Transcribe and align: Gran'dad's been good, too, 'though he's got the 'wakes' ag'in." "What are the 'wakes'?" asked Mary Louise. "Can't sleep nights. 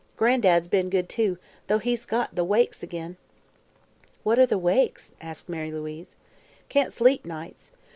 Gran'dad's 0.17 0.67
been 0.67 0.89
good, 0.89 1.07
too, 1.07 1.37
'though 1.67 1.77
he's 1.77 2.05
got 2.05 2.33
the 2.33 2.43
'wakes' 2.43 2.81
ag'in." 2.83 3.17
"What 4.23 4.39
are 4.39 4.47
the 4.47 4.57
'wakes'?" 4.57 5.13
asked 5.21 5.47
Mary 5.47 5.71
Louise. 5.71 6.15
"Can't 6.69 6.91
sleep 6.91 7.23
nights. 7.23 7.71